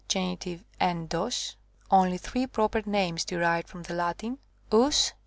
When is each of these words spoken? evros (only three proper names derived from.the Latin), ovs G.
evros 0.09 1.53
(only 1.91 2.17
three 2.17 2.47
proper 2.47 2.81
names 2.87 3.23
derived 3.23 3.67
from.the 3.69 3.93
Latin), 3.93 4.39
ovs 4.71 5.09
G. 5.09 5.13